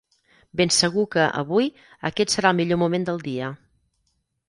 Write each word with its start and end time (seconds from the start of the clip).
Ben 0.61 0.73
segur 0.77 1.03
que, 1.17 1.27
avui, 1.43 1.69
aquest 2.11 2.37
serà 2.37 2.55
el 2.57 2.61
millor 2.63 2.83
moment 2.87 3.09
del 3.11 3.25
dia. 3.33 3.55